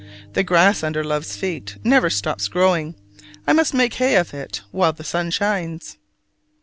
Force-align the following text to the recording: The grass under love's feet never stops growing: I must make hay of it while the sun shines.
The 0.33 0.41
grass 0.41 0.81
under 0.81 1.03
love's 1.03 1.35
feet 1.35 1.77
never 1.83 2.09
stops 2.09 2.47
growing: 2.47 2.95
I 3.45 3.53
must 3.53 3.71
make 3.75 3.93
hay 3.93 4.15
of 4.15 4.33
it 4.33 4.61
while 4.71 4.93
the 4.93 5.03
sun 5.03 5.29
shines. 5.29 5.97